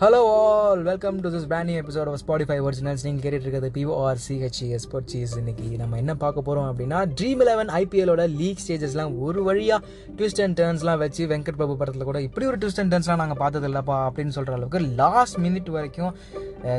[0.00, 4.86] Hello all welcome to this brand episode of Spotify originals நீங்கள் கேட்டுட்டு இருக்கிறது பிஓஆர் சிஹெச்இஎஸ்
[4.90, 9.80] பர்ச்சீஸ் இன்னைக்கு நம்ம என்ன பார்க்க போகிறோம் அப்படின்னா ட்ரீம் லெவன் ஐபிஎலோட லீக் ஸ்டேஜஸ்லாம் ஒரு வழியாக
[10.16, 13.68] ட்விஸ்ட் அண்ட் டேர்ன்ஸ்லாம் வச்சு வெங்கட் பிரபு படத்தில் கூட இப்படி ஒரு ட்விஸ்ட் அண்ட் டேர்ன்ஸ்லாம் நாங்கள் பார்த்தது
[13.70, 16.12] இல்லைப்பா அப்படின்னு சொல்கிற அளவுக்கு லாஸ்ட் மினிட் வரைக்கும்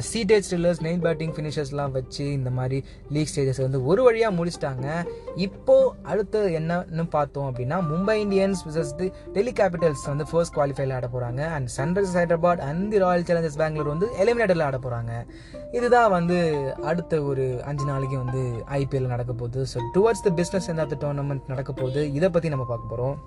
[0.10, 2.78] சீடேஜ் ஸ்டில்லர்ஸ் நெயின் பேட்டிங் ஃபினிஷர்ஸ்லாம் வச்சு இந்த மாதிரி
[3.16, 4.88] லீக் ஸ்டேஜஸ் வந்து ஒரு வழியாக முடிச்சிட்டாங்க.
[5.36, 11.10] இப்போது அடுத்து என்னன்னு பார்த்தோம் அப்படின்னா Mumbai Indians versus the Delhi Capitals வந்து ஃபர்ஸ்ட் குவாலிஃபைல ஆட
[11.16, 15.12] போகிறாங்க and Sunrisers Hyderabad and the Royal Challengers Bangalore வந்து எலிமினேட்டரில் ஆட போகிறாங்க
[15.72, 16.40] இதுதான் வந்து
[16.84, 18.42] அடுத்த ஒரு அஞ்சு நாளைக்கு வந்து
[18.82, 19.62] ஐபிஎல் நடக்க போகுது.
[19.74, 22.14] ஸோ டுவர்ட்ஸ் த பிஸ்னஸ் எந்த டோர்னமெண்ட் நடக்க போகுது.
[22.14, 23.18] இதை பற்றி நம்ம பார்க்க போகிறோம்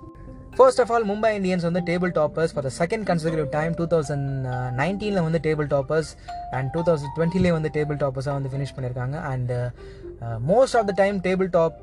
[0.57, 4.27] first of all Mumbai Indians வந்து table toppers for the second conservative time two thousand
[4.81, 6.11] நைன்டீனில் வந்து table toppers
[6.51, 9.51] and two thousand டுவெண்ட்டிலே வந்து டேபிள் டாப்பர்ஸாக வந்து ஃபினிஷ் பண்ணியிருக்காங்க and
[10.51, 11.77] most of the time table top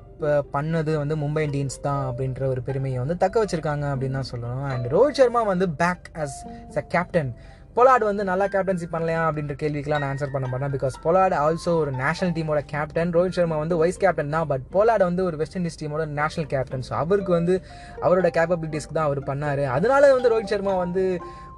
[0.52, 4.66] பண்ணது வந்து மும்பை இந்தியன்ஸ் தான் அப்படின்ற ஒரு பெருமையை வந்து தக்க வச்சுருக்காங்க அப்படின்னு தான் சொல்லணும்.
[4.72, 6.36] அண்ட் ரோஹித் சர்மா வந்து back as
[6.76, 7.30] a captain
[7.76, 10.72] Pollard வந்து நல்லா கேப்டன்சி பண்ணலையா அப்படின்ற கேள்விக்கெலாம் நான் ஆன்சர் பண்ண மாட்டேன்.
[10.74, 15.04] பிகாஸ் பொலாட் ஆல்சோ ஒரு நேஷனல் டீமோட கேப்டன் ரோஹித் சர்மா வந்து வைஸ் கேப்டன் தான் பட் பொலாட்
[15.08, 17.54] வந்து ஒரு வெஸ்ட் இண்டீஸ் டீமோட நேஷனல் கேப்டன் ஸோ அவருக்கு வந்து
[18.06, 19.64] அவரோட கேப்பபிலிட்டிஸ்க்கு தான் அவர் பண்ணார்.
[19.76, 21.04] அதனால வந்து ரோஹித் சர்மா வந்து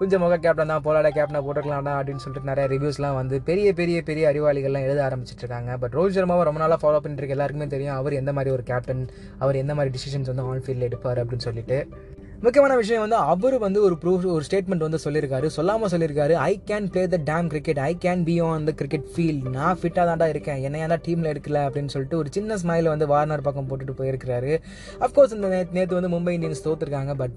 [0.01, 4.31] கொஞ்சம் முக கேப்டன் தான் போலாட கேப்டனை போட்டுக்கலாம்டா அப்படின்னு சொல்லிட்டு நிறைய ரிவ்யூஸ்லாம் வந்து பெரிய பெரிய பெரிய
[4.33, 5.73] அறிவாளிகள்லாம் எழுத ஆரம்பிச்சிட்டு இருக்காங்க.
[5.83, 9.05] பட் ரோஹித் சர்மாவை ரொம்ப நாளாக ஃபாலோ பண்ணிட்டு எல்லாருக்குமே தெரியும் அவர் எந்த மாதிரி ஒரு கேப்டன்
[9.45, 11.79] அவர் எந்த மாதிரி டிசிஷன்ஸ் வந்து ஆன் ஃபீல்டில் எடுப்பார் அப்படின்னு சொல்லிட்டு.
[12.45, 16.89] முக்கியமான விஷயம் வந்து அவர் வந்து ஒரு ப்ரூஃப் ஒரு ஸ்டேட்மெண்ட் வந்து சொல்லியிருக்காரு சொல்லாமல் சொல்லியிருக்காரு I can
[16.91, 20.63] play the damn cricket I can be on the cricket field நான் ஃபிட்டாக தான்டா இருக்கேன்.
[20.63, 21.61] என்னையா தான் டீமில் எடுக்கல?
[21.69, 24.53] அப்படின்னு சொல்லிட்டு ஒரு சின்ன ஸ்மைல் வந்து வார்னர் பக்கம் போட்டுட்டு போயிருக்கிறாரு.
[25.01, 27.37] அஃப்கோர்ஸ் இந்த நேற்று வந்து மும்பை இந்தியன்ஸ் தோத்துருக்காங்க பட்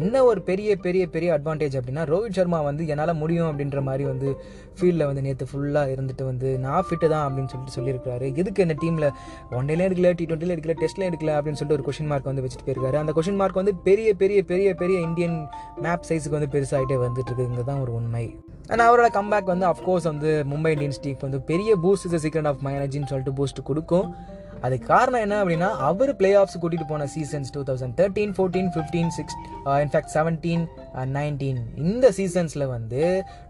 [0.00, 4.28] என்ன ஒரு பெரிய பெரிய பெரிய அட்வான்டேஜ் அப்படின்னா ரோஹித் சர்மா வந்து என்னால் முடியும் அப்படின்ற மாதிரி வந்து
[4.78, 9.08] ஃபீல்டில் வந்து நேற்று ஃபுல்லாக இருந்துட்டு வந்து நான் ஃபிட்டு தான் அப்படின்னு சொல்லிட்டு சொல்லியிருக்காரு எதுக்கு இந்த டீமில்
[9.58, 12.66] ஒன் டேலையும் எடுக்கல டி டுவெண்ட்டில எடுக்கல டெஸ்ட்லையும் எடுக்கல அப்படின்னு சொல்லிட்டு ஒரு கொஷின் மார்க் வந்து வச்சுட்டு
[12.68, 12.98] போயிருக்காரு.
[13.02, 15.36] அந்த கொஷின் மார்க் வந்து பெரிய பெரிய பெரிய பெரிய இந்தியன்
[15.86, 18.24] மேப் சைஸுக்கு வந்து பெருசாகிட்டே வந்துட்டு இருக்குங்க தான் ஒரு உண்மை.
[18.72, 22.62] அண்ட் அவரோட கம்பேக் வந்து அஃப்கோர்ஸ் வந்து மும்பை இந்தியன்ஸ் டீம் வந்து பெரிய Boost is secret of
[22.66, 24.08] my எனர்ஜின்னு சொல்லிட்டு பூஸ்ட் கொடுக்கும்.
[24.62, 29.10] அதுக்கு காரணம் என்ன அப்படின்னா அவர் பிளே ஆஃப்ஸ் கூட்டிகிட்டு போன seasons two thousand thirteen fourteen fifteen
[29.10, 29.36] six
[29.82, 30.64] in fact seventeen
[31.12, 33.02] nineteen இந்த சீசன்ஸில் வந்து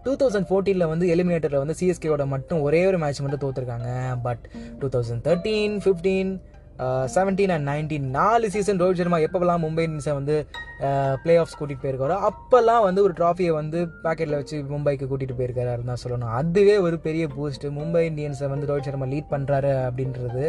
[0.05, 3.89] டூ தௌசண்ட் ஃபோர்டீனில் வந்து எலிமினேட்டரில் வந்து சிஎஸ்கேவோட மட்டும் ஒரே ஒரு மேட்ச் மட்டும் தோற்றுருக்காங்க
[4.21, 4.45] but
[4.79, 6.31] two thousand thirteen fifteen
[7.15, 10.35] seventeen and nineteen நாலு சீசன் ரோஹித் சர்மா எப்போல்லாம் மும்பை இந்தியன்ஸை வந்து
[11.23, 16.01] பிளே ஆஃப்ஸ் கூட்டிகிட்டு போயிருக்காரோ அப்போல்லாம் வந்து ஒரு ட்ராஃபியை வந்து பேக்கெட்டில் வச்சு மும்பைக்கு கூட்டிகிட்டு போயிருக்காரு தான்
[16.03, 16.33] சொல்லணும்.
[16.39, 20.43] அதுவே ஒரு பெரிய பூஸ்ட்டு மும்பை இந்தியன்ஸை வந்து ரோஹித் சர்மா லீட் பண்ணுறாரு அப்படின்றது.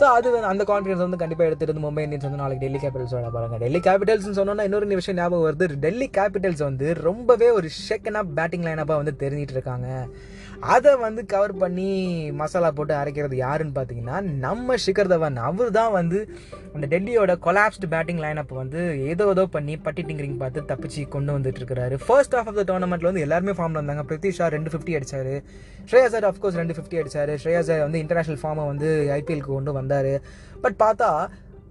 [0.00, 3.62] ஸோ அது வந்து அந்த கான்ஃபிடன்ஸ் வந்து கண்டிப்பாக எடுத்துட்டு மும்பை இந்தியன்ஸ் வந்து நாளைக்கு டெல்லி கேபிட்டல்ஸோட பாருங்க
[3.64, 5.80] டெல்லி கேபிட்டல்ஸ்னு சொன்னோன்னா இன்னொரு விஷயம் ஞாபகம் வருது.
[5.86, 9.88] டெல்லி கேபிட்டல்ஸ் வந்து ரொம்பவே ஒரு ஷேக்கனாக பேட்டிங் லைனப்பாக வந்து தெரிஞ்சிட்டு இருக்காங்க.
[10.74, 11.86] அதை வந்து கவர் பண்ணி
[12.40, 15.36] மசாலா போட்டு அரைக்கிறது யாருன்னு பார்த்தீங்கன்னா நம்ம ஷிகர் தவன்.
[15.36, 16.18] அவர் தான் வந்து
[16.74, 18.80] அந்த டெல்லியோட கொலாப்ஸ்டு பேட்டிங் லைனப் வந்து
[19.12, 21.98] ஏதோ ஏதோ பண்ணி பட்டி டிங்கரிங் பார்த்து தப்பிச்சு கொண்டு வந்துட்டு இருக்கிறாரு.
[22.06, 24.04] ஃபர்ஸ்ட் ஆஃப் ஆஃப் த டோர்னமெண்ட்ல வந்து எல்லாருமே ஃபார்ம்ல இருந்தாங்க.
[24.12, 25.34] பிரித்திஷா ரெண்டு ஃபிஃப்டி அடிச்சாரு.
[25.90, 27.34] ஸ்ரேயா சார் அஃப்கோர்ஸ் ரெண்டு ஃபிஃப்டி அடிச்சாரு.
[27.44, 30.12] ஸ்ரேயா சார் வந்து இன்டர்நேஷனல் ஃபார்மை வந்து ஐபிஎல்க்கு கொண்டு வந்தார்.
[30.60, 31.10] பட் பார்த்தா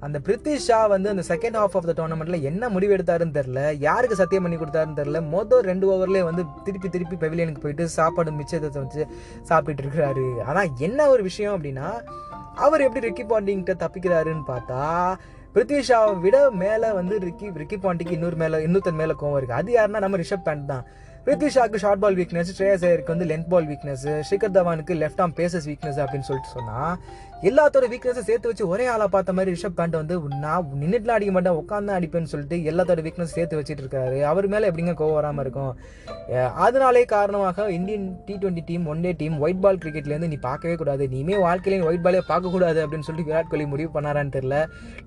[0.02, 4.16] அந்த பிரித்திஷ் ஷா வந்து அந்த செகண்ட் ஹாஃப் ஆஃப் த டோர்னமெண்ட்ல என்ன முடிவு எடுத்தாருன்னு தெரில யாருக்கு
[4.16, 9.04] சத்தியம் பண்ணி கொடுத்தாருன்னு தெரில மொதல் ரெண்டு ஓவர்லேயே வந்து திருப்பி திருப்பி பெவிலியனுக்கு போயிட்டு சாப்பாடு மிச்சத்தை வச்சு
[9.50, 11.90] சாப்பிட்டுட்டு இருக்கிறாரு ஆனால் என்ன ஒரு விஷயம் அப்படின்னா
[12.56, 14.82] அவர் எப்படி ரிக்கி பாண்டிங்கிட்ட தப்பிக்கிறாருன்னு பார்த்தா
[15.56, 20.00] பிருத்விஷாவை விட மேலே வந்து ரிக்கி ரிக்கி பாண்டிக்கு இன்னொரு மேலே இன்னொருத்தன் மேலே கோவம் இருக்குது அது யாருன்னா
[20.00, 20.86] நம்ம ரிஷப் பேண்ட் தான்.
[21.26, 25.68] பிருத்விஷாக்கு ஷார்ட் பால் வீக்னஸ் ஸ்ரேயஸ் ஐயருக்கு வந்து லென்த் பால் வீக்னஸ் ஷிகர் தவானுக்கு லெஃப்ட் ஆம் பேசஸ்
[25.72, 26.96] வீக்னஸ் அப்படின்னு சொல்லிட்டு சொன்னால்
[27.50, 31.58] எல்லாத்தோட வீக்னஸை சேர்த்து வச்சு ஒரே ஆளாக பார்த்த மாதிரி ரிஷப் பேண்ட் வந்து நான் நின்றுட்டுலாம் அடிக்க மாட்டேன்
[31.62, 34.18] உட்காந்து அடிப்பேன்னு சொல்லிட்டு எல்லாத்தோட வீக்னஸ் சேர்த்து வச்சுட்டு இருக்காரு.
[34.32, 35.72] அவர் மேலே எப்படிங்க கோவம் வராமல் இருக்கும்?
[36.66, 41.08] அதனாலே காரணமாக Indian T twenty team one day team white ball கிரிக்கெட்லேருந்து நீ பார்க்கவே கூடாது.
[41.16, 44.60] நீமே வாழ்க்கையிலேயும் ஒயிட் பாலே பார்க்கக்கூடாது அப்படின்னு சொல்லிட்டு விராட் கோலி முடிவு பண்ணாரான்னு தெரியல.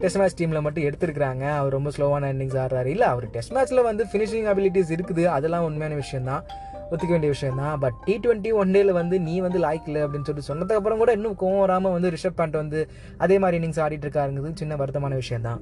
[0.03, 2.93] டெஸ்ட் மேட்ச் டீமில் மட்டும் எடுத்துருக்காங்க அவர் ரொம்ப ஸ்லோவான இன்னிங்ஸ் ஆடுறாரு.
[2.97, 5.25] இல்லை அவர் டெஸ்ட் மேட்ச்சில் வந்து ஃபினிஷிங் அபிலிட்டிஸ் இருக்குது.
[5.37, 6.03] அதெல்லாம் உண்மையான விஷயம்.
[6.25, 6.45] தான்
[6.91, 10.51] ஒத்துக்க வேண்டிய விஷயம் தான் பட் டி டுவெண்ட்டி ஒன் டேல வந்து நீ வந்து லாய்க்கில் அப்படின்னு சொல்லிட்டு
[10.53, 12.83] சொன்னதுக்கப்புறம் கூட இன்னும் கோவம் வராமல் வந்து ரிஷப் பேண்ட் வந்து
[13.19, 15.61] அதே மாதிரி இன்னிங்ஸ் ஆடிட்டு இருக்காருங்கிறது சின்ன வருத்தமான விஷயம் தான்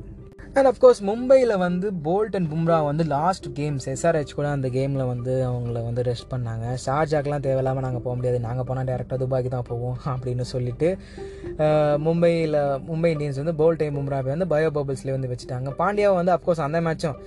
[0.58, 5.34] அண்ட் அஃப்கோர்ஸ் மும்பையில் வந்து போல்ட் அண்ட் பும்ரா வந்து லாஸ்ட் கேம்ஸ் எஸ்ஆர்ஹெச் கூட அந்த கேமில் வந்து
[5.50, 6.64] அவங்கள வந்து ரெஸ்ட் பண்ணாங்க.
[6.84, 8.38] ஷார்ஜாக்கெலாம் தேவையில்லாமல் நாங்கள் போக முடியாது.
[8.46, 10.88] நாங்கள் போனால் டேரெக்டாக துபாய்க்கு தான் போவோம் அப்படின்னு சொல்லிட்டு
[12.06, 12.58] மும்பையில்
[12.90, 15.70] மும்பை இந்தியன்ஸ் வந்து போல்ட்டையும் பும்ராவை வந்து பயோ பபிள்ஸ்லேயே வந்து வச்சுட்டாங்க.
[15.80, 17.18] பாண்டியாவை வந்து அஃப்கோர்ஸ் அந்த மேட்சும்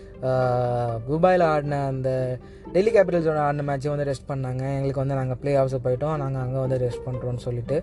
[1.09, 2.09] துபாயில் ஆடின அந்த
[2.75, 4.63] டெல்லி கேபிட்டல்ஸோட ஆடின மேட்சும் வந்து ரெஸ்ட் பண்ணாங்க.
[4.77, 6.17] எங்களுக்கு வந்து நாங்கள் ப்ளே ஆஃப்ஸை போயிட்டோம்.
[6.23, 7.77] நாங்கள் அங்கே வந்து ரெஸ்ட் பண்ணுறோன்னு சொல்லிட்டு.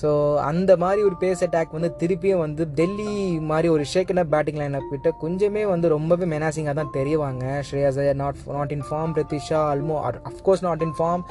[0.00, 4.90] ஸோ அந்த மாதிரி ஒரு பேஸ் அட்டாக் வந்து திருப்பியும் வந்து டெல்லி மாதிரி ஒரு ஷேக்கன பேட்டிங் லைனப்
[4.90, 10.62] கிட்ட கொஞ்சமே வந்து ரொம்பவே மெனாசிங்காக தான் தெரியவாங்க Shreyas not not in form Prithvi Shaw அல்மோ of course
[10.62, 11.24] not in form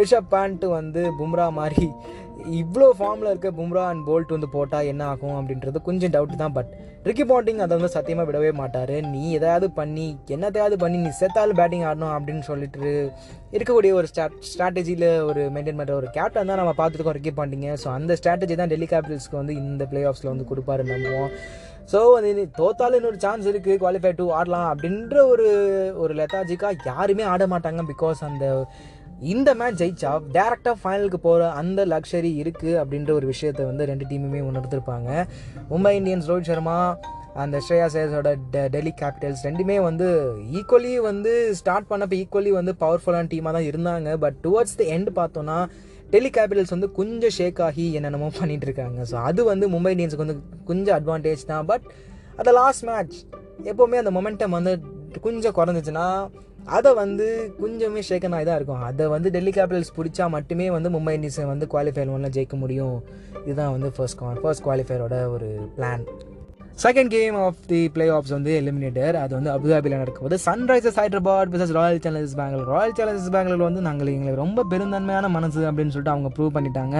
[0.00, 1.86] Rishabh Pant வந்து பும்ரா மாதிரி
[2.60, 6.54] இவ்வளோ ஃபார்மில் இருக்க பும்ரா அண்ட் போல்ட் வந்து போட்டால் என்ன ஆகும் அப்படின்றது கொஞ்சம் டவுட் தான்.
[6.56, 6.70] பட்
[7.08, 8.94] ரிக்கி பாண்டிங் அதை வந்து சத்தியமாக விடவே மாட்டார்.
[9.12, 12.84] நீ எதாவது பண்ணி என்னத்தையாவது பண்ணி நீ செத்தாலும் பேட்டிங் ஆடணும் அப்படின்னு சொல்லிட்டு
[13.56, 17.88] இருக்கக்கூடிய ஒரு ஸ்டா ஸ்ட்ராட்டஜியில் ஒரு மெயின்டைன் பண்ணுற ஒரு கேப்டன் தான் நம்ம பார்த்துருக்கோம் ரிக்கி பாண்டிங்க ஸோ
[17.98, 21.30] அந்த ஸ்ட்ராட்டஜி தான் டெல்லி கேபிட்டல்ஸ்க்கு வந்து இந்த பிளே ஆஃப்ஸில் வந்து கொடுப்பாரு நம்புவோம்.
[21.92, 25.48] ஸோ வந்து தோத்தாலும் இன்னொரு சான்ஸ் இருக்குது குவாலிஃபை டூ ஆடலாம் அப்படின்ற ஒரு
[26.04, 28.46] ஒரு லெத்தாஜிக்காக யாருமே ஆட மாட்டாங்க பிகாஸ் அந்த
[29.32, 34.40] இந்த மேட்ச் ஜெயிச்சா டேரெக்டாக ஃபைனலுக்கு போகிற அந்த லக்ஷரி இருக்குது அப்படின்ற ஒரு விஷயத்தை வந்து ரெண்டு டீமுமே
[34.50, 35.10] உணர்த்திருப்பாங்க
[35.70, 36.78] மும்பை இந்தியன்ஸ் ரோஹித் சர்மா
[37.42, 40.08] அந்த ஸ்ரேயா சேஸோட டெ டெல்லி கேபிட்டல்ஸ் ரெண்டுமே வந்து
[40.58, 44.10] ஈக்குவலி வந்து ஸ்டார்ட் பண்ணப்போ ஈக்குவலி வந்து பவர்ஃபுல்லான டீமாக தான் இருந்தாங்க.
[44.24, 45.56] பட் டுவர்ட்ஸ் தி எண்ட் பார்த்தோன்னா
[46.12, 48.98] டெல்லி கேபிட்டல்ஸ் வந்து கொஞ்சம் ஷேக் ஆகி என்னென்னமோ பண்ணிட்டு இருக்காங்க.
[49.10, 50.38] ஸோ அது வந்து மும்பை இந்தியன்ஸுக்கு வந்து
[50.70, 51.66] கொஞ்சம் அட்வான்டேஜ் தான்.
[51.70, 51.86] பட்
[52.38, 53.16] அந்த லாஸ்ட் மேட்ச்
[53.70, 54.74] எப்போவுமே அந்த மொமெண்டம் வந்து
[55.26, 56.06] கொஞ்சம் குறைஞ்சிச்சுன்னா
[56.76, 57.26] அதை வந்து
[57.62, 58.84] கொஞ்சமே ஷேக்கன் ஆகி தான் இருக்கும்.
[58.90, 62.96] அதை வந்து டெல்லி கேபிட்டல்ஸ் பிடிச்சா மட்டுமே வந்து மும்பை இந்தியன்ஸை வந்து குவாலிஃபயர் ஒன்றில் ஜெயிக்க முடியும்.
[63.46, 66.04] இதுதான் வந்து ஃபர்ஸ்ட் ஃபர்ஸ்ட் குவாலிஃபயரோட ஒரு plan
[66.82, 67.80] second game of the
[68.14, 73.30] playoffs வந்து எலிமினேட்டர் அது வந்து அபுதாபியில் நடக்கும்போது Sunrisers Hyderabad versus Royal Challengers Bangalore Royal Challengers
[73.36, 76.96] Bangalore வந்து நாங்கள் எங்களுக்கு ரொம்ப பெருந்தன்மையான மனசு அப்படின்னு சொல்லிட்டு அவங்க ப்ரூவ் பண்ணிட்டாங்க.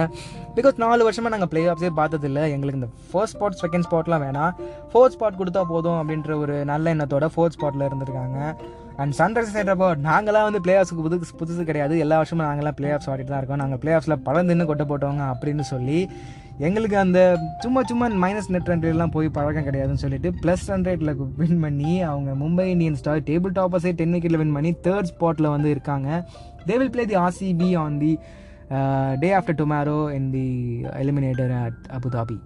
[0.57, 2.43] பிகாஸ் நாலு வருஷமாக நாங்கள் பிளே ஆஃப்ஸே பார்த்ததில்ல.
[2.55, 4.53] எங்களுக்கு இந்த ஃபர்ஸ்ட் ஸ்பாட் செகண்ட் ஸ்பாட்லாம் வேணாம்.
[4.93, 8.39] ஃபோர்த் ஸ்பாட் கொடுத்தா போதும் அப்படின்ற ஒரு நல்ல எண்ணத்தோட ஃபோர்த் ஸ்பாட்டில் இருந்திருக்காங்க.
[9.01, 11.95] அண்ட் சன்ரைஸ் ஹைதராபாத் நாங்களாம் வந்து பிளே ஆஃப்ஸுக்கு புதுசு புதுசு கிடையாது.
[12.05, 13.61] எல்லா வருஷமும் நாங்களாம் பிளே ஆஃப்ஸ் ஆடிட்டு தான் இருக்கோம்.
[13.63, 15.99] நாங்கள் பிளே ஆஃப்ஸில் படம் கொட்ட போட்டவங்க அப்படின்னு சொல்லி
[16.67, 17.19] எங்களுக்கு அந்த
[17.63, 21.11] சும்மா சும்மா மைனஸ் நெட் ரன் ரேட்லாம் போய் பழக்கம் கிடையாதுன்னு சொல்லிட்டு ப்ளஸ் ரன் ரேட்டில்
[21.41, 25.69] வின் பண்ணி அவங்க மும்பை இந்தியன்ஸ் ஸ்டார் டேபிள் டாப்பர்ஸே டென் விக்கெட்டில் வின் பண்ணி தேர்ட் ஸ்பாட்டில் வந்து
[25.75, 26.09] இருக்காங்க.
[26.69, 28.13] They will play the RCB on the
[29.23, 30.47] day after tomorrow in the
[31.03, 32.37] eliminator at Abu Dhabi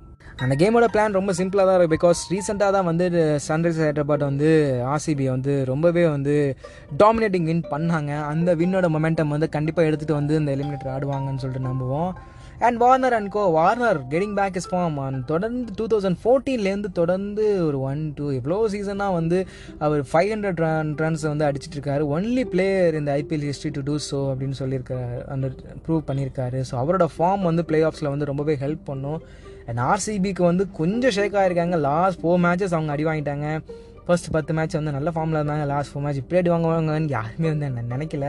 [0.44, 3.06] அந்த கேமோட பிளான் ரொம்ப சிம்பிளாக தான் இருக்குது பிகாஸ் ரீசெண்டாக தான் வந்து
[3.48, 4.50] சன்ரைசர்ஸ் ஹைதராபாத் வந்து
[4.94, 6.36] ஆர்சிபி வந்து ரொம்பவே வந்து
[7.02, 8.12] டாமினேட்டிங் வின் பண்ணாங்க.
[8.32, 12.12] அந்த வின்னோட மொமெண்டம் வந்து கண்டிப்பாக எடுத்துகிட்டு வந்து இந்த எலிமினேட்டர் ஆடுவாங்கன்னு சொல்லிட்டு நம்புவோம்.
[12.68, 17.46] And Warner and co Warner getting back his form and தொடர்ந்து டூ தௌசண்ட் ஃபோர்டீன்லேருந்து தொடர்ந்து
[17.68, 19.40] ஒரு ஒன் டூ எவ்வளோ சீசனாக வந்து
[19.88, 22.06] அவர் ஃபைவ் ஹண்ட்ரட் ரன் ரன்ஸ் வந்து அடிச்சிட்டு இருக்காரு.
[22.16, 25.50] ஒன்லி பிளேயர் இந்த IPL history to do so அப்படின்னு சொல்லியிருக்காரு அந்த
[25.86, 26.62] ப்ரூவ் பண்ணியிருக்காரு.
[26.72, 29.20] ஸோ அவரோட ஃபார்ம் வந்து பிளே ஆஃப்ஸில் வந்து ரொம்பவே ஹெல்ப் பண்ணும்.
[29.70, 33.48] அண்ட் ஆர்சிபிக்கு வந்து கொஞ்சம் ஷேக் ஆகிருக்காங்க லாஸ்ட் ஃபோர் மேட்சஸ் அவங்க அடி வாங்கிட்டாங்க.
[34.06, 35.66] ஃபர்ஸ்ட் பத்து மேட்ச் வந்து நல்ல ஃபார்மில் இருந்தாங்க.
[35.74, 38.28] லாஸ்ட் ஃபோர் மேட்ச் இப்படி அடி வாங்குவாங்கன்னு யாருமே வந்து என்ன நினைக்கல.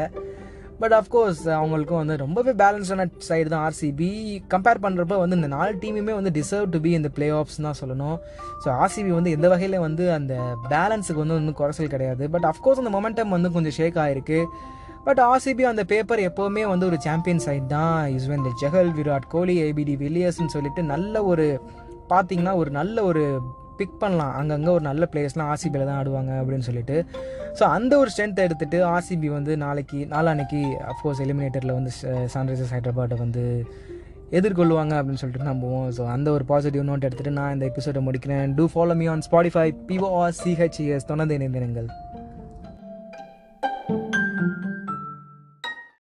[0.81, 4.09] பட் அஃப்கோர்ஸ் uh, அவங்களுக்கும் வந்து ரொம்பவே பேலன்ஸான சைடு தான் ஆர்சிபி
[4.53, 8.17] கம்பேர் பண்ணுறப்ப வந்து இந்த நாலு டீமுமே வந்து டிசர்வ் டு பி இந்த பிளே ஆஃப்ஸ் தான் சொல்லணும்.
[8.62, 10.35] ஸோ ஆர்சிபி வந்து எந்த வகையில் வந்து அந்த
[10.73, 12.25] பேலன்ஸுக்கு வந்து ஒன்றும் குறைசல் கிடையாது.
[12.35, 14.41] பட் அஃப்கோர்ஸ் அந்த மொமெண்டம் வந்து கொஞ்சம் ஷேக் ஆகிருக்கு
[15.06, 18.00] பட் ஆர்சிபி அந்த பேப்பர் எப்போவுமே வந்து ஒரு சாம்பியன் சைட் தான்.
[18.17, 21.47] யுஸ்வெந்திர ஜெகல் விராட் கோலி ஏபிடி வில்லியர்ஸ்னு சொல்லிட்டு நல்ல ஒரு
[22.12, 23.25] பார்த்தீங்கன்னா ஒரு நல்ல ஒரு
[23.81, 24.32] பிக் பண்ணலாம்.
[24.41, 26.97] அங்கங்கே ஒரு நல்ல பிளேயர்ஸ்லாம் ஆர்சிபியில் தான் ஆடுவாங்க அப்படின்னு சொல்லிட்டு.
[27.59, 30.61] ஸோ அந்த ஒரு ஸ்ட்ரென்த்தை எடுத்துகிட்டு ஆர்சிபி வந்து நாளைக்கு நாளான்னைக்கு
[30.93, 31.93] அஃப்கோர்ஸ் எலிமினேட்டரில் வந்து
[32.35, 33.44] சன்ரைசர்ஸ் ஹைதராபாத்தை வந்து
[34.38, 35.87] எதிர்கொள்வாங்க அப்படின்னு சொல்லிட்டு நம்புவோம்.
[35.97, 38.44] ஸோ அந்த ஒரு பாசிட்டிவ் நோட் எடுத்துகிட்டு நான் இந்த எபிசோடை முடிக்கிறேன்.
[38.59, 41.88] To follow me on Spotify பிஓஆர் சிஹெச்இஎஸ் தொடர்ந்து இணைந்திருங்கள்.